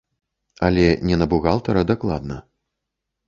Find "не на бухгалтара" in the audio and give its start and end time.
1.09-1.83